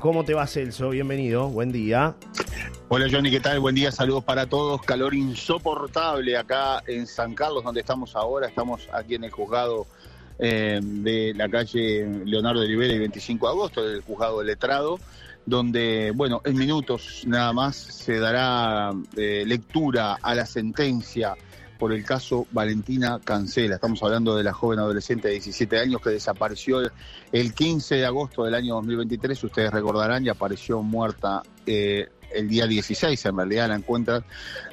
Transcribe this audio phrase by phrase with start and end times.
[0.00, 0.90] ¿Cómo te va, Celso?
[0.90, 2.16] Bienvenido, buen día.
[2.88, 3.60] Hola Johnny, ¿qué tal?
[3.60, 4.82] Buen día, saludos para todos.
[4.82, 8.48] Calor insoportable acá en San Carlos, donde estamos ahora.
[8.48, 9.86] Estamos aquí en el juzgado
[10.40, 14.98] eh, de la calle Leonardo de Rivera y 25 de agosto, del juzgado letrado,
[15.46, 21.36] donde, bueno, en minutos nada más se dará eh, lectura a la sentencia
[21.78, 23.76] por el caso Valentina Cancela.
[23.76, 26.80] Estamos hablando de la joven adolescente de 17 años que desapareció
[27.32, 29.44] el 15 de agosto del año 2023.
[29.44, 33.24] Ustedes recordarán y apareció muerta eh, el día 16.
[33.24, 34.24] En realidad la encuentran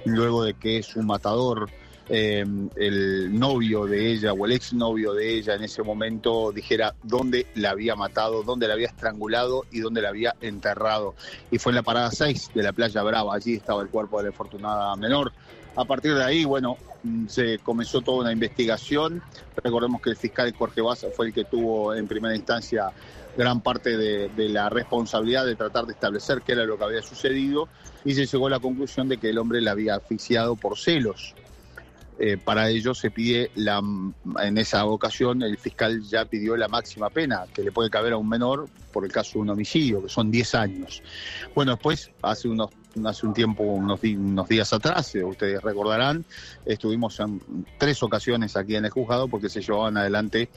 [0.05, 1.69] luego de que su matador,
[2.09, 2.43] eh,
[2.75, 7.69] el novio de ella o el exnovio de ella en ese momento dijera dónde la
[7.69, 11.13] había matado, dónde la había estrangulado y dónde la había enterrado.
[11.51, 13.35] Y fue en la parada 6 de la playa Brava.
[13.35, 15.31] Allí estaba el cuerpo de la infortunada menor.
[15.75, 19.21] A partir de ahí, bueno, mm, se comenzó toda una investigación.
[19.61, 22.91] Recordemos que el fiscal Jorge Baza fue el que tuvo en primera instancia
[23.35, 27.67] gran parte de, la responsabilidad de tratar de establecer qué era lo que había sucedido
[28.05, 31.35] y se llegó a la conclusión de que el hombre la había asfixiado por celos.
[32.17, 33.81] Eh, para ello se pide la,
[34.41, 38.17] en esa ocasión el fiscal ya pidió la máxima pena que le puede caber a
[38.17, 41.03] un menor por el caso de un homicidio, que son 10 años.
[41.53, 42.69] Bueno, después, hace unos
[43.05, 43.99] hace un tiempo, unos,
[44.47, 46.23] días atrás, eh, ustedes recordarán,
[46.65, 47.41] estuvimos en
[47.77, 50.49] tres ocasiones aquí en el juzgado porque se llevaban adelante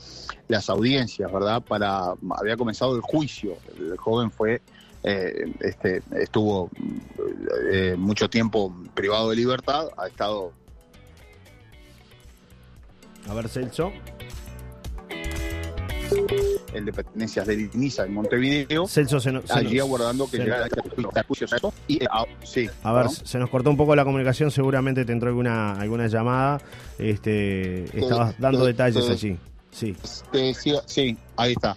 [0.49, 1.63] las audiencias, ¿verdad?
[1.63, 3.57] Para había comenzado el juicio.
[3.79, 4.61] El joven fue
[5.03, 6.71] eh, este, estuvo
[7.73, 10.53] eh, mucho tiempo privado de libertad, ha estado
[13.29, 13.93] a ver, Celso.
[16.75, 18.87] El de pertenencias de Itiniza en Montevideo.
[18.87, 21.51] Celso se, no, se allí nos, aguardando que llegara el juicio.
[21.87, 22.01] Y,
[22.45, 23.11] sí, A ver, ¿no?
[23.11, 26.61] se nos cortó un poco la comunicación, seguramente te entró alguna, alguna llamada.
[26.99, 29.37] Este, estabas dando te- detalles te- allí.
[29.71, 29.97] Sí.
[30.33, 31.77] Te decía, sí, ahí está.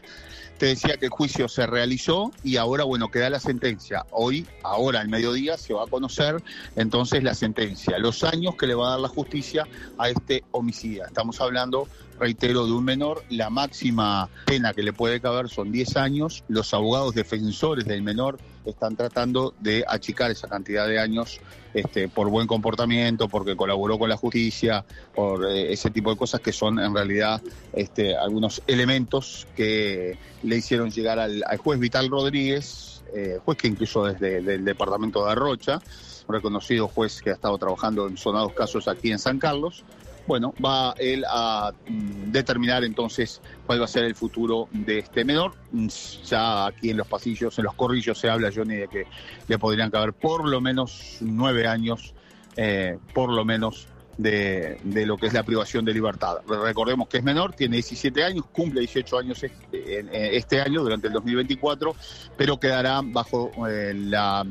[0.58, 4.06] Te decía que el juicio se realizó y ahora, bueno, queda la sentencia.
[4.12, 6.36] Hoy, ahora, al mediodía, se va a conocer
[6.76, 9.68] entonces la sentencia, los años que le va a dar la justicia
[9.98, 11.06] a este homicida.
[11.08, 11.88] Estamos hablando,
[12.22, 13.24] reitero, de un menor.
[13.30, 16.44] La máxima pena que le puede caber son 10 años.
[16.48, 21.42] Los abogados defensores del menor están tratando de achicar esa cantidad de años
[21.74, 26.42] este, por buen comportamiento, porque colaboró con la justicia, por eh, ese tipo de cosas
[26.42, 27.42] que son en realidad
[27.74, 34.06] este, algunos elementos que le hicieron llegar al, juez Vital Rodríguez, eh, juez que incluso
[34.06, 35.82] desde el departamento de Arrocha,
[36.28, 39.84] un reconocido juez que ha estado trabajando en sonados casos aquí en San Carlos.
[40.28, 45.26] Bueno, va él a mm, determinar entonces cuál va a ser el futuro de este
[45.26, 45.54] menor.
[45.72, 45.88] Mm,
[46.26, 49.08] Ya aquí en los pasillos, en los corrillos se habla, Johnny, de que
[49.48, 52.14] le podrían caber por lo menos nueve años,
[52.56, 53.88] eh, por lo menos
[54.18, 56.38] de, lo que es la privación de libertad.
[56.48, 61.14] Recordemos que es menor, tiene 17 años, cumple 18 años este, este año, durante el
[61.14, 61.96] 2024,
[62.38, 64.46] pero quedará bajo eh, la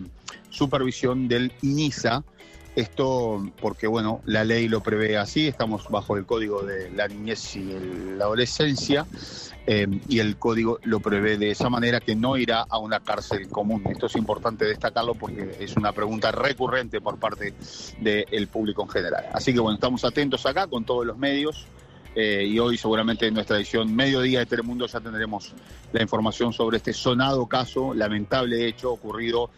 [0.50, 2.24] supervisión del INISA.
[2.76, 7.56] Esto porque, bueno, la ley lo prevé así, estamos bajo el código de la niñez
[7.56, 7.64] y
[8.16, 9.06] la adolescencia,
[9.66, 13.48] eh, y el código lo prevé de esa manera que no irá a una cárcel
[13.48, 13.82] común.
[13.90, 17.54] Esto es importante destacarlo porque es una pregunta recurrente por parte
[18.00, 19.26] del público en general.
[19.32, 21.66] Así que bueno, estamos atentos acá con todos los medios
[22.14, 25.52] eh, y hoy seguramente en nuestra edición Mediodía de Telemundo ya tendremos
[25.92, 29.50] la información sobre este sonado caso, lamentable hecho ocurrido,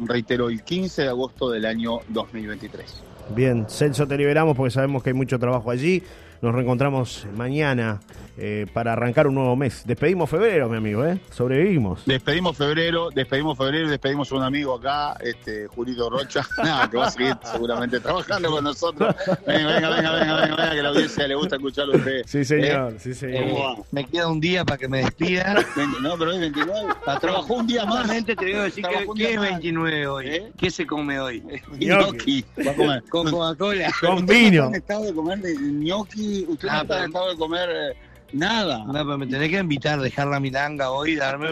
[0.00, 3.02] reitero, el 15 de agosto del año 2023.
[3.34, 6.02] Bien, Celso, te liberamos porque sabemos que hay mucho trabajo allí.
[6.40, 8.00] Nos reencontramos mañana
[8.38, 9.82] eh, para arrancar un nuevo mes.
[9.86, 11.18] Despedimos febrero, mi amigo, ¿eh?
[11.30, 12.04] Sobrevivimos.
[12.06, 16.96] Despedimos febrero, despedimos febrero y despedimos a un amigo acá, este Julito Rocha, nada, que
[16.96, 19.14] va a seguir seguramente trabajando con nosotros.
[19.46, 22.22] Venga, venga, venga, venga, venga, venga, que a la audiencia le gusta escucharlo a usted.
[22.26, 23.44] Sí, señor, sí, señor.
[23.50, 23.76] ¿Cómo va?
[23.90, 25.54] Me queda un día para que me despida.
[25.76, 26.80] Veinte- No, pero hoy 29.
[27.20, 27.94] Trabajó un día más.
[28.02, 29.48] Solamente te digo decir que, Trabajó un ¿qué día es más.
[29.50, 30.26] 29 hoy?
[30.28, 30.52] ¿Eh?
[30.56, 31.40] ¿Qué se come hoy?
[31.78, 32.44] Gnocchi.
[32.66, 33.02] Va a comer.
[33.10, 33.92] Con Coca-Cola.
[34.00, 34.62] Con ¿Usted no vino.
[34.64, 36.46] está en estado de comer de gnocchi?
[36.48, 37.96] ¿Usted no Ah, está en estado de comer eh,
[38.32, 38.84] nada?
[38.86, 41.48] No, pero me tenés que invitar, dejar la milanga hoy y darme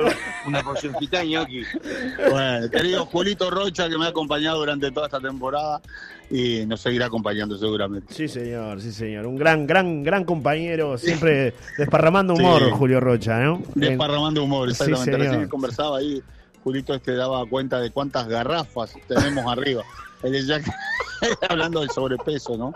[0.47, 1.63] una porcioncita de gnocchi.
[2.31, 5.81] Bueno, querido Julito Rocha, que me ha acompañado durante toda esta temporada
[6.31, 8.12] y nos seguirá acompañando seguramente.
[8.15, 9.27] Sí, señor, sí, señor.
[9.27, 12.71] Un gran, gran, gran compañero, siempre desparramando humor, Sí.
[12.73, 13.62] Julio Rocha, ¿no?
[13.75, 15.05] Desparramando humor, Sí, exactamente.
[15.12, 15.26] señor.
[15.33, 16.23] Recién conversaba ahí,
[16.62, 19.83] Julito este daba cuenta de cuántas garrafas tenemos arriba.
[20.23, 20.61] Él es ya
[21.49, 22.73] hablando del sobrepeso, ¿no?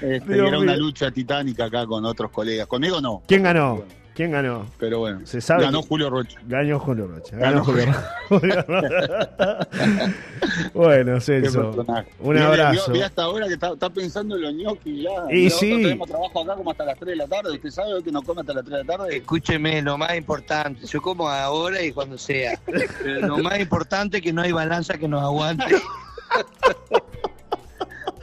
[0.00, 2.66] Este, Dios era una lucha titánica acá con otros colegas.
[2.66, 3.22] Conmigo no.
[3.26, 3.76] ¿Quién ganó?
[3.76, 4.66] Bueno, ¿Quién ganó?
[4.78, 6.40] Pero bueno, Se sabe ganó que- Julio Rocha.
[6.46, 7.36] Ganó Julio Rocha.
[7.36, 7.94] Ganó Ganó Julio
[8.28, 9.68] Julio Rocha.
[10.74, 11.86] bueno, Celso.
[12.18, 12.92] Un abrazo.
[12.92, 15.34] vio hasta ahora que está, está pensando en los ñoquis ya.
[15.34, 15.70] Y sí.
[15.70, 17.52] tenemos trabajo acá como hasta las 3 de la tarde.
[17.52, 19.16] ¿Usted sabe que no come hasta las 3 de la tarde?
[19.16, 22.60] Escúcheme, lo más importante, yo como ahora y cuando sea.
[23.02, 25.64] Pero lo más importante es que no hay balanza que nos aguante.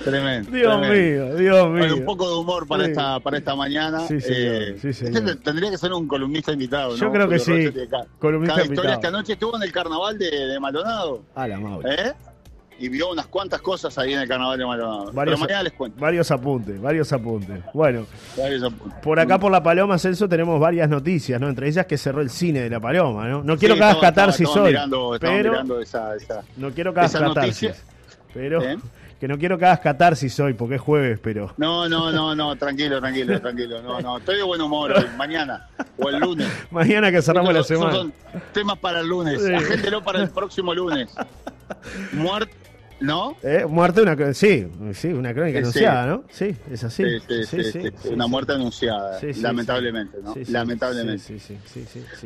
[0.09, 0.51] Tremendo.
[0.51, 1.25] Dios tremendo.
[1.25, 2.06] mío, Dios Bueno, un mío.
[2.06, 2.92] poco de humor para Sí.
[2.92, 4.00] esta para esta mañana.
[4.07, 5.18] Sí, señor, Eh, sí, señor.
[5.30, 6.95] este tendría que ser un columnista invitado, ¿no?
[6.98, 7.51] Yo creo que sí.
[8.19, 8.94] Columnista Cada historia invitado.
[8.94, 11.89] esta noche estuvo en el carnaval de, de Maldonado, A la Mauri.
[11.92, 12.13] ¿eh?
[12.80, 15.12] Y vio unas cuantas cosas ahí en el carnaval de Maldonado.
[15.12, 16.00] Varios- Pero mañana les cuento.
[16.00, 17.59] Varios apuntes, varios apuntes.
[17.74, 18.06] Bueno,
[18.38, 19.00] Varios apuntes.
[19.01, 21.50] por acá por la Paloma, Celso, tenemos varias noticias, ¿no?
[21.50, 23.42] Entre ellas que cerró el cine de la Paloma, ¿no?
[23.42, 27.00] No quiero Sí, que hagas catarsis hoy, Mirando, pero mirando esa, esa- no quiero que
[27.00, 27.36] hagas catarsis.
[27.69, 27.75] noticia.
[28.33, 28.77] Pero ¿Eh?
[29.19, 32.56] Que no quiero que hagas catarsis hoy porque es jueves, pero No, no, no, no,
[32.56, 33.81] tranquilo, tranquilo, tranquilo.
[33.81, 35.68] No, no, estoy de buen humor hoy, mañana
[35.98, 36.48] o el lunes.
[36.72, 37.96] mañana que cerramos la son- semana.
[37.96, 38.14] son
[38.54, 39.42] temas para el lunes.
[39.44, 39.54] Sí.
[39.54, 41.14] Agéntelo para el próximo lunes.
[42.14, 42.54] Muerte,
[43.00, 43.36] ¿no?
[43.44, 46.24] Eh, muerte una sí, sí, una crónica Sí, anunciada, ¿no?
[46.30, 47.04] Sí, es así.
[47.46, 47.64] Sí.
[48.12, 50.18] Una muerte anunciada, lamentablemente.
[50.24, 50.34] ¿no?
[50.50, 51.38] Lamentablemente.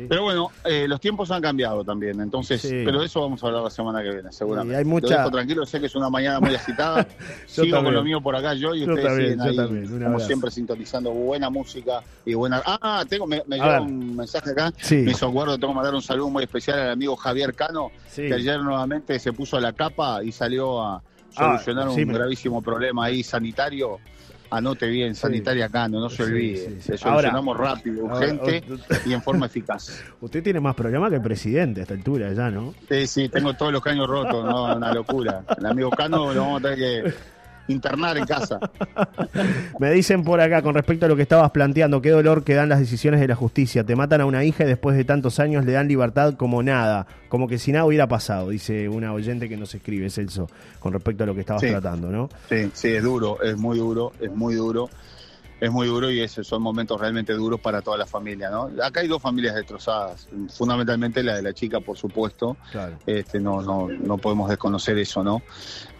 [0.08, 3.62] Pero bueno, eh, los tiempos han cambiado también, entonces, pero de eso vamos a hablar
[3.62, 4.74] la semana que viene, seguramente.
[4.74, 7.06] Y hay mucha- Lo dejo tranquilo, sé que es una mañana muy agitada.
[7.46, 7.84] Sigo también.
[7.84, 9.84] con lo mío por acá yo y Yo ustedes también, siguen yo ahí, también.
[9.84, 10.26] Un como abrazo.
[10.26, 12.62] siempre, sintonizando buena música y buena...
[12.64, 14.96] Ah, tengo, me, me un mensaje acá, Sí.
[14.96, 18.32] me hizo acuerdo, tengo que mandar un saludo muy especial al amigo Javier Cano, que
[18.34, 22.14] ayer nuevamente se puso a la capa y salió a Ah, solucionar sí, un me-
[22.14, 23.98] gravísimo problema ahí sanitario.
[24.50, 25.22] Anote bien, Sí.
[25.22, 26.80] sanitaria Cano, no se Sí, olvide.
[26.82, 28.62] sí, solucionamos rápido, urgente
[29.06, 30.02] y en forma eficaz.
[30.20, 32.74] Usted tiene más problemas que el presidente a esta altura ya, ¿no?
[32.86, 35.42] Sí, sí, tengo todos los caños rotos, no, una locura.
[35.56, 37.14] El amigo Cano lo vamos a tener que
[37.68, 38.58] internar en casa.
[39.78, 42.68] Me dicen por acá, con respecto a lo que estabas planteando, qué dolor que dan
[42.68, 43.84] las decisiones de la justicia.
[43.84, 47.06] Te matan a una hija y después de tantos años le dan libertad como nada,
[47.28, 50.48] como que si nada hubiera pasado, dice una oyente que nos escribe, Celso,
[50.80, 51.68] con respecto a lo que estabas Sí.
[51.68, 52.28] tratando, ¿no?
[52.48, 54.88] Sí, sí, es duro, es muy duro, es muy duro.
[55.62, 58.68] Es muy duro y esos son momentos realmente duros para toda la familia, ¿no?
[58.82, 62.98] Acá hay dos familias destrozadas, fundamentalmente la de la chica, por supuesto, Claro.
[63.06, 65.40] este, no, no, no podemos desconocer eso, ¿no?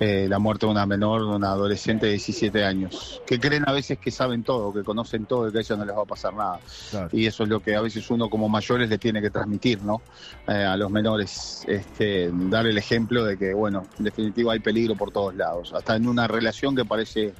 [0.00, 3.72] Eh, la muerte de una menor, de una adolescente de 17 años, que creen a
[3.72, 6.06] veces que saben todo, que conocen todo y que a ellos no les va a
[6.06, 6.58] pasar nada.
[6.90, 7.08] claro.
[7.12, 10.02] Y eso es lo que a veces uno como mayores le tiene que transmitir, ¿no?
[10.48, 14.96] Eh, a los menores, este, dar el ejemplo de que, bueno, en definitiva hay peligro
[14.96, 17.32] por todos lados, hasta en una relación que parece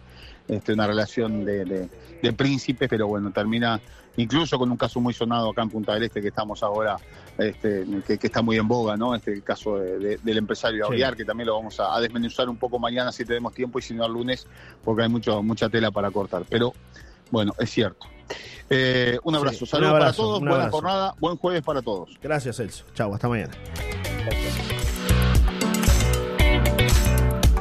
[0.48, 1.88] este, una relación de, de,
[2.22, 3.80] de príncipes, pero bueno, termina
[4.16, 6.96] incluso con un caso muy sonado acá en Punta del Este que estamos ahora,
[7.38, 9.14] este, que, que está muy en boga, ¿no?
[9.14, 10.92] Este el caso de- de- del empresario Sí.
[10.92, 13.82] Aviar, que también lo vamos a, a desmenuzar un poco mañana si tenemos tiempo y
[13.82, 14.46] si no el lunes,
[14.84, 16.42] porque hay mucho, mucha tela para cortar.
[16.50, 16.74] Pero
[17.30, 18.06] bueno, es cierto.
[18.68, 20.70] Eh, un abrazo, Sí, saludos para todos, buena abrazo.
[20.72, 22.10] jornada, buen jueves para todos.
[22.22, 22.84] Gracias, Celso.
[22.94, 23.52] Chau, hasta mañana.